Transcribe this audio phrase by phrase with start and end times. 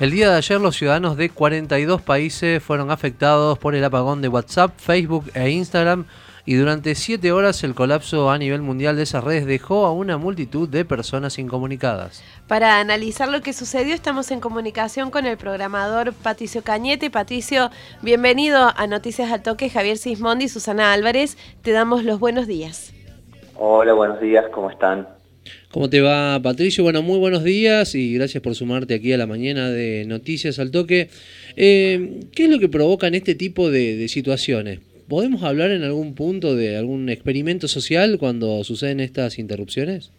[0.00, 4.28] El día de ayer los ciudadanos de 42 países fueron afectados por el apagón de
[4.28, 6.04] WhatsApp, Facebook e Instagram
[6.46, 10.16] y durante 7 horas el colapso a nivel mundial de esas redes dejó a una
[10.16, 12.22] multitud de personas incomunicadas.
[12.46, 17.10] Para analizar lo que sucedió estamos en comunicación con el programador Patricio Cañete.
[17.10, 19.68] Patricio, bienvenido a Noticias al Toque.
[19.68, 22.92] Javier Sismondi y Susana Álvarez, te damos los buenos días.
[23.56, 25.17] Hola, buenos días, ¿cómo están?
[25.70, 26.82] ¿Cómo te va, Patricio?
[26.82, 30.70] Bueno, muy buenos días y gracias por sumarte aquí a la mañana de Noticias al
[30.70, 31.10] Toque.
[31.56, 34.80] Eh, ¿Qué es lo que provocan este tipo de, situaciones?
[35.10, 40.10] ¿Podemos hablar en algún punto de algún experimento social cuando suceden estas interrupciones?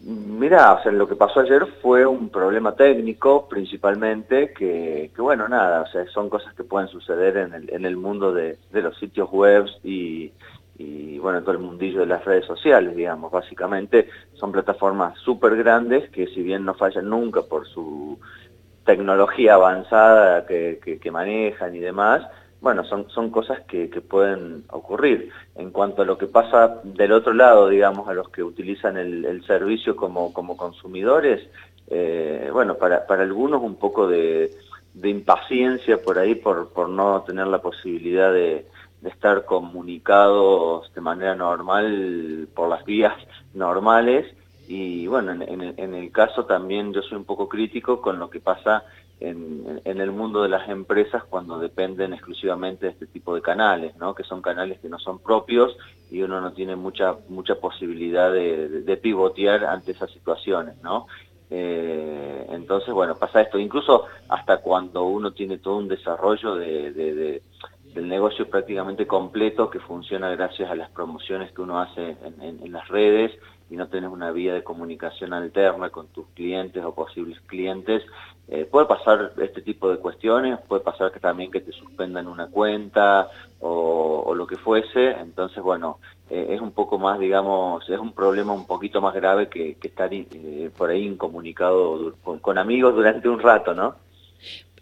[0.00, 5.82] Mira, o sea, lo que pasó ayer fue un problema técnico principalmente, que, bueno, nada,
[5.82, 8.98] o sea, son cosas que pueden suceder en el, en el mundo de, de los
[8.98, 10.32] sitios web y,
[10.78, 16.10] y bueno, todo el mundillo de las redes sociales, digamos, básicamente son plataformas súper grandes
[16.10, 18.18] que si bien no fallan nunca por su
[18.84, 22.22] tecnología avanzada que, que, manejan y demás,
[22.60, 25.30] bueno, son, son cosas que, que, pueden ocurrir.
[25.56, 29.44] En cuanto a lo que pasa del otro lado, digamos, a los que utilizan el,
[29.44, 31.48] servicio como, como consumidores,
[31.88, 34.52] eh, bueno, para, para algunos un poco de,
[34.94, 38.66] de impaciencia por ahí por, por no tener la posibilidad de,
[39.00, 43.14] de estar comunicados de manera normal por las vías
[43.54, 44.26] normales
[44.68, 48.84] y bueno, en, el caso también yo soy un poco crítico con lo que pasa
[49.20, 54.14] en, el mundo de las empresas cuando dependen exclusivamente de este tipo de canales, ¿no?
[54.14, 55.76] que son canales que no son propios
[56.10, 60.82] y uno no tiene mucha mucha posibilidad de, pivotear ante esas situaciones.
[60.82, 61.06] ¿no?
[61.48, 67.42] Eh, entonces, bueno, pasa esto, incluso hasta cuando uno tiene todo un desarrollo de
[67.96, 72.86] el negocio prácticamente completo que funciona gracias a las promociones que uno hace en, las
[72.88, 73.32] redes
[73.70, 78.02] y no tenés una vía de comunicación alterna con tus clientes o posibles clientes,
[78.48, 82.48] eh, puede pasar este tipo de cuestiones, puede pasar que también que te suspendan una
[82.48, 83.28] cuenta
[83.60, 85.98] o, lo que fuese, entonces bueno,
[86.28, 90.12] eh, es un poco más, digamos, es un problema un poquito más grave que, estar
[90.12, 93.94] eh, por ahí incomunicado con amigos durante un rato, ¿no?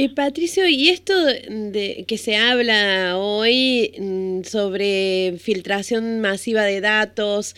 [0.00, 7.56] Eh, Patricio, y esto de que se habla hoy mm, sobre filtración masiva de datos,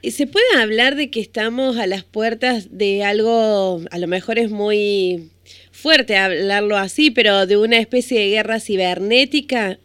[0.00, 4.52] ¿se puede hablar de que estamos a las puertas de algo, a lo mejor es
[4.52, 5.32] muy
[5.72, 9.78] fuerte hablarlo así, pero de una especie de guerra cibernética?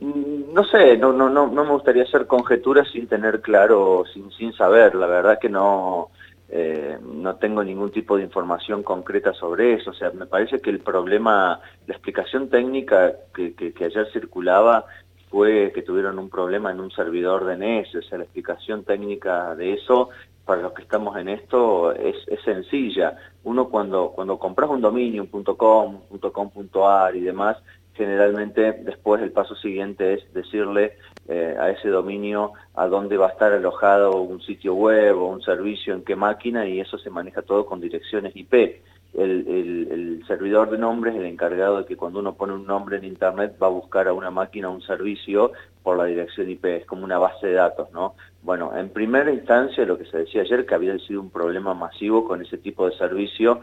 [0.00, 4.32] Mm, no sé, no, no, no, no me gustaría hacer conjeturas sin tener claro, sin,
[4.32, 6.08] sin saber, la verdad que no
[6.54, 10.68] eh, no tengo ningún tipo de información concreta sobre eso, o sea, me parece que
[10.68, 14.84] el problema, la explicación técnica que, que, ayer circulaba
[15.30, 19.54] fue que tuvieron un problema en un servidor de NES, o sea, la explicación técnica
[19.54, 20.10] de eso,
[20.44, 23.16] para los que estamos en esto, es, es sencilla.
[23.44, 27.56] Uno cuando, cuando compras un dominio, un .com, .com.ar y demás,
[27.94, 30.96] generalmente después el paso siguiente es decirle
[31.28, 35.42] eh, a ese dominio a dónde va a estar alojado un sitio web o un
[35.42, 38.82] servicio, en qué máquina, y eso se maneja todo con direcciones IP.
[39.14, 42.96] El, el, servidor de nombres es el encargado de que cuando uno pone un nombre
[42.96, 46.64] en Internet va a buscar a una máquina o un servicio por la dirección IP,
[46.64, 48.14] es como una base de datos, ¿no?
[48.42, 52.26] Bueno, en primera instancia lo que se decía ayer, que había sido un problema masivo
[52.26, 53.60] con ese tipo de servicio,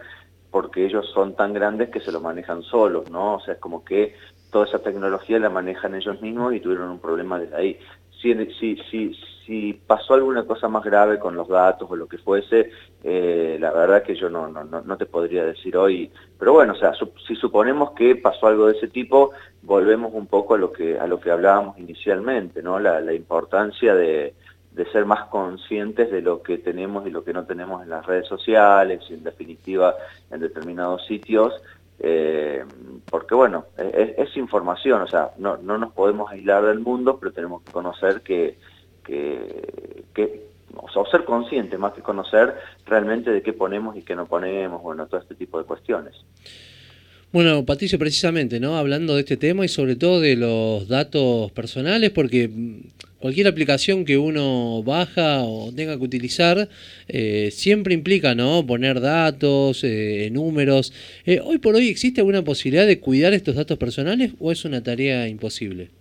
[0.52, 3.36] porque ellos son tan grandes que se lo manejan solos, ¿no?
[3.36, 4.16] O sea, es como que
[4.52, 7.80] toda esa tecnología la manejan ellos mismos y tuvieron un problema desde ahí.
[8.22, 9.14] Si, si,
[9.46, 12.70] si, pasó alguna cosa más grave con los datos o lo que fuese,
[13.04, 16.12] eh, la verdad que yo no, no, no te podría decir hoy.
[16.38, 16.92] Pero bueno, o sea,
[17.26, 19.32] si suponemos que pasó algo de ese tipo,
[19.62, 22.80] volvemos un poco a lo que, a lo que hablábamos inicialmente, ¿no?
[22.80, 24.34] La importancia de,
[24.72, 28.06] de ser más conscientes de lo que tenemos y lo que no tenemos en las
[28.06, 29.96] redes sociales y en definitiva
[30.32, 31.54] en determinados sitios,
[32.00, 32.64] eh,
[33.10, 37.62] porque bueno, es, información, o sea, no, no nos podemos aislar del mundo, pero tenemos
[37.64, 38.58] que conocer que,
[39.04, 42.56] que, o sea, ser conscientes más que conocer
[42.86, 46.16] realmente de qué ponemos y qué no ponemos, bueno, todo este tipo de cuestiones.
[47.32, 48.78] Bueno, Patricio, precisamente, ¿no?
[48.78, 52.50] Hablando de este tema y sobre todo de los datos personales, porque
[53.20, 56.70] cualquier aplicación que uno baja o tenga que utilizar
[57.08, 58.66] eh, siempre implica, ¿no?
[58.66, 60.94] Poner datos, eh, números.
[61.26, 64.82] Eh, hoy por hoy existe alguna posibilidad de cuidar estos datos personales o es una
[64.84, 65.99] tarea imposible?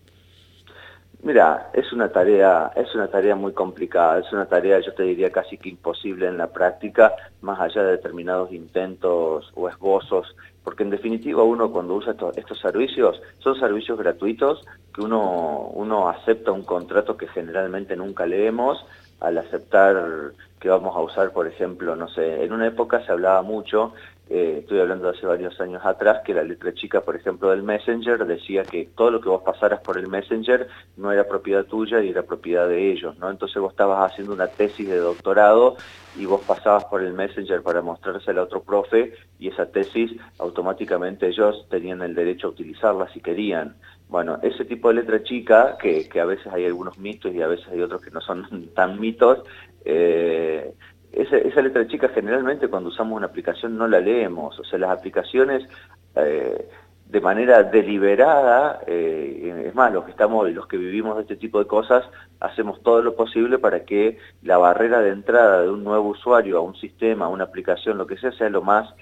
[1.20, 5.30] Mira, es una tarea, es una tarea muy complicada, es una tarea, yo te diría
[5.30, 10.34] casi que imposible en la práctica, más allá de determinados intentos o esbozos
[10.68, 14.62] porque en definitiva uno cuando usa estos, servicios son servicios gratuitos
[14.94, 18.84] que uno, uno acepta un contrato que generalmente nunca leemos
[19.20, 23.42] al aceptar que vamos a usar, por ejemplo, no sé, en una época se hablaba
[23.42, 23.92] mucho
[24.30, 27.62] eh, estoy hablando de hace varios años atrás, que la letra chica, por ejemplo, del
[27.62, 30.68] Messenger decía que todo lo que vos pasaras por el Messenger
[30.98, 33.30] no era propiedad tuya y era propiedad de ellos, ¿no?
[33.30, 35.76] Entonces vos estabas haciendo una tesis de doctorado
[36.14, 41.28] y vos pasabas por el Messenger para mostrársela a otro profe y esa tesis automáticamente
[41.28, 43.76] ellos tenían el derecho a utilizarla si querían.
[44.10, 47.46] Bueno, ese tipo de letra chica, que, que a veces hay algunos mitos y a
[47.46, 49.38] veces hay otros que no son tan mitos,
[49.84, 50.74] eh,
[51.12, 55.66] esa, letra chica generalmente cuando usamos una aplicación no la leemos, o sea, las aplicaciones
[56.14, 56.68] eh,
[57.06, 61.58] de manera deliberada, eh, es más, los que estamos, los que vivimos de este tipo
[61.58, 62.04] de cosas,
[62.38, 66.60] hacemos todo lo posible para que la barrera de entrada de un nuevo usuario a
[66.60, 68.94] un sistema, a una aplicación, lo que sea, sea lo más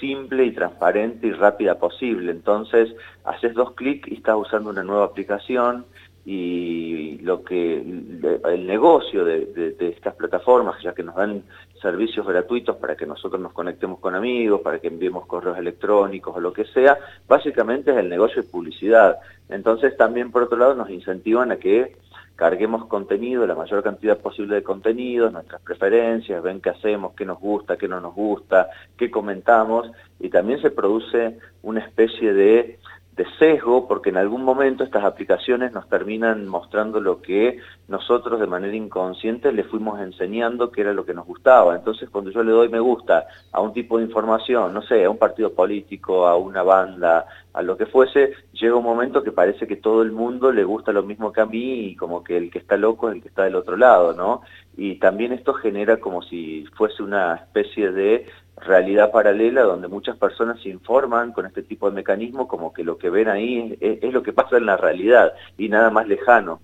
[0.00, 2.30] simple y transparente y rápida posible.
[2.30, 2.94] Entonces,
[3.24, 5.86] haces dos clics y estás usando una nueva aplicación,
[6.24, 11.42] y lo que el negocio de, estas plataformas, ya que nos dan
[11.80, 16.40] servicios gratuitos para que nosotros nos conectemos con amigos, para que enviemos correos electrónicos o
[16.40, 16.98] lo que sea,
[17.28, 19.18] básicamente es el negocio de publicidad.
[19.50, 21.96] Entonces también por otro lado nos incentivan a que
[22.36, 27.38] carguemos contenido, la mayor cantidad posible de contenidos, nuestras preferencias, ven qué hacemos, qué nos
[27.38, 32.78] gusta, qué no nos gusta, qué comentamos, y también se produce una especie de
[33.16, 38.48] de sesgo, porque en algún momento estas aplicaciones nos terminan mostrando lo que nosotros de
[38.48, 41.76] manera inconsciente le fuimos enseñando que era lo que nos gustaba.
[41.76, 45.10] Entonces cuando yo le doy me gusta a un tipo de información, no sé, a
[45.10, 49.68] un partido político, a una banda, a lo que fuese, llega un momento que parece
[49.68, 52.50] que todo el mundo le gusta lo mismo que a mí y como que el
[52.50, 54.42] que está loco es el que está del otro lado, ¿no?
[54.76, 58.26] Y también esto genera como si fuese una especie de
[58.64, 62.98] realidad paralela donde muchas personas se informan con este tipo de mecanismo como que lo
[62.98, 66.60] que ven ahí es, lo que pasa en la realidad y nada más lejano.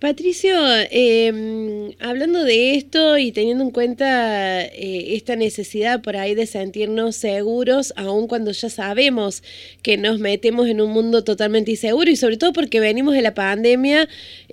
[0.00, 0.54] Patricio,
[0.90, 7.16] em, hablando de esto y teniendo en cuenta eh, esta necesidad por ahí de sentirnos
[7.16, 9.42] seguros, aun cuando ya sabemos
[9.82, 13.34] que nos metemos en un mundo totalmente inseguro y sobre todo porque venimos de la
[13.34, 14.08] pandemia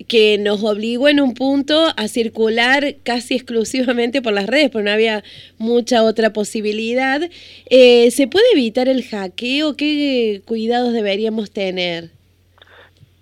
[0.09, 4.91] que nos obligó en un punto a circular casi exclusivamente por las redes, porque no
[4.91, 5.23] había
[5.57, 7.21] mucha otra posibilidad,
[7.69, 9.77] eh, ¿se puede evitar el hackeo?
[9.77, 12.16] ¿Qué cuidados deberíamos tener?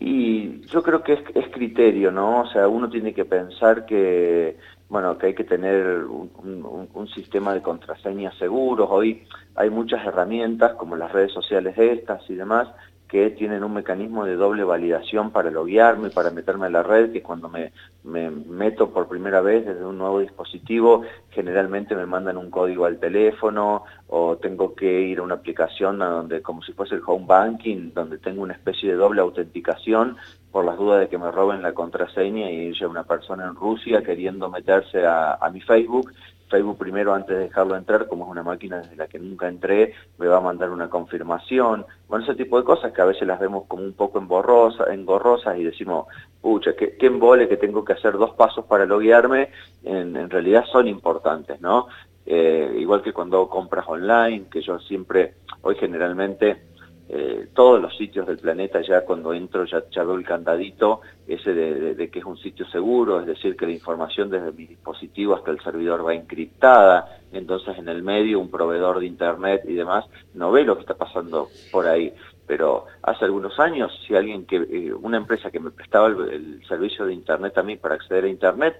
[0.08, 2.42] Y yo creo que es, criterio, ¿no?
[2.42, 4.56] O sea, uno tiene que pensar que,
[4.88, 8.88] bueno, que hay que tener un, sistema de contraseñas seguros.
[8.92, 9.24] Hoy
[9.56, 12.68] hay muchas herramientas, como las redes sociales estas y demás,
[13.08, 17.22] que tienen un mecanismo de doble validación para loguearme, para meterme a la red, que
[17.22, 17.72] cuando me,
[18.04, 23.00] me, meto por primera vez desde un nuevo dispositivo, generalmente me mandan un código al
[23.00, 27.92] teléfono o tengo que ir a una aplicación donde, como si fuese el home banking,
[27.94, 30.18] donde tengo una especie de doble autenticación
[30.52, 34.02] por las dudas de que me roben la contraseña y haya una persona en Rusia
[34.04, 36.12] queriendo meterse a mi Facebook
[36.50, 39.94] Facebook primero antes de dejarlo entrar, como es una máquina desde la que nunca entré,
[40.18, 41.86] me va a mandar una confirmación.
[42.08, 45.64] Bueno, ese tipo de cosas que a veces las vemos como un poco engorrosas y
[45.64, 46.08] decimos,
[46.42, 49.50] pucha, qué, qué embole que tengo que hacer dos pasos para loguearme,
[49.84, 51.88] en, en realidad son importantes, ¿no?
[52.26, 56.75] Eh, igual que cuando compras online, que yo siempre, hoy generalmente
[57.08, 61.54] eh, todos los sitios del planeta ya cuando entro ya, ya veo el candadito ese
[61.54, 65.52] de, que es un sitio seguro, es decir, que la información desde mi dispositivo hasta
[65.52, 70.52] el servidor va encriptada, entonces en el medio un proveedor de internet y demás no
[70.52, 72.14] ve lo que está pasando por ahí.
[72.48, 77.06] Pero hace algunos años, si alguien que, eh, una empresa que me prestaba el servicio
[77.06, 78.76] de internet a mí para acceder a internet,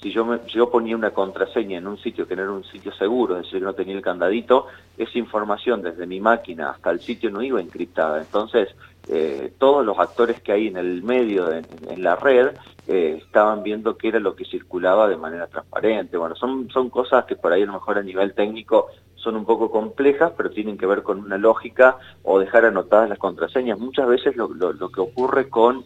[0.00, 3.36] si yo, yo ponía una contraseña en un sitio que no era un sitio seguro,
[3.36, 7.42] es decir, no tenía el candadito, esa información desde mi máquina hasta el sitio no
[7.42, 8.20] iba encriptada.
[8.20, 8.68] Entonces,
[9.08, 12.48] eh, todos los actores que hay en el medio, en, la red,
[12.88, 16.16] eh, estaban viendo qué era lo que circulaba de manera transparente.
[16.16, 19.44] Bueno, son, son cosas que por ahí a lo mejor a nivel técnico son un
[19.44, 23.78] poco complejas, pero tienen que ver con una lógica o dejar anotadas las contraseñas.
[23.78, 25.84] Muchas veces lo, lo, que ocurre con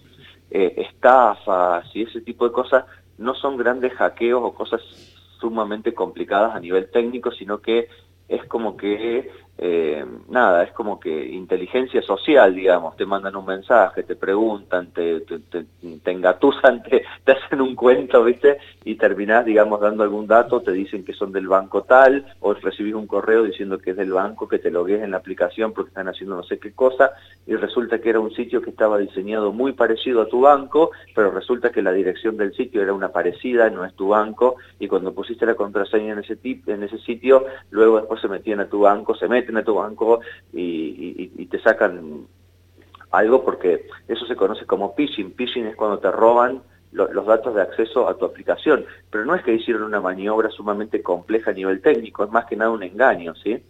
[0.51, 2.85] eh, estafas y ese tipo de cosas
[3.21, 4.81] no son grandes hackeos o cosas
[5.39, 7.89] sumamente complicadas a nivel técnico, sino que
[8.29, 9.31] es como que
[9.63, 15.21] eh, nada, es como que inteligencia social, digamos, te mandan un mensaje, te preguntan, te,
[15.21, 18.57] te, engatusan, te, hacen un cuento, ¿viste?
[18.85, 22.95] Y terminás, digamos, dando algún dato, te dicen que son del banco tal, o recibís
[22.95, 26.09] un correo diciendo que es del banco, que te logues en la aplicación porque están
[26.09, 27.13] haciendo no sé qué cosa,
[27.47, 31.33] y resulta que era un sitio que estaba diseñado muy parecido a tu banco, pero
[31.33, 35.13] resulta que la dirección del sitio era una parecida, no es tu banco, y cuando
[35.13, 39.15] pusiste la contraseña en ese, en ese sitio, luego después se metían a tu banco,
[39.15, 40.21] se meten a tu banco
[40.53, 42.27] y, te sacan
[43.11, 45.35] algo porque eso se conoce como phishing.
[45.35, 48.85] Phishing es cuando te roban los datos de acceso a tu aplicación.
[49.11, 52.57] Pero no es que hicieron una maniobra sumamente compleja a nivel técnico, es más que
[52.57, 53.63] nada un engaño, ¿sí?